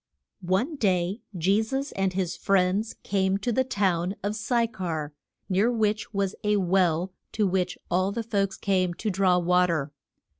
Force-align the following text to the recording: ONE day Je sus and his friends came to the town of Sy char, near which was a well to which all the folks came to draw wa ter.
ONE 0.47 0.77
day 0.77 1.21
Je 1.37 1.61
sus 1.61 1.91
and 1.91 2.13
his 2.13 2.35
friends 2.35 2.95
came 3.03 3.37
to 3.37 3.51
the 3.51 3.63
town 3.63 4.15
of 4.23 4.35
Sy 4.35 4.65
char, 4.65 5.13
near 5.47 5.71
which 5.71 6.11
was 6.11 6.33
a 6.43 6.57
well 6.57 7.11
to 7.33 7.45
which 7.45 7.77
all 7.91 8.11
the 8.11 8.23
folks 8.23 8.57
came 8.57 8.95
to 8.95 9.11
draw 9.11 9.37
wa 9.37 9.67
ter. 9.67 9.91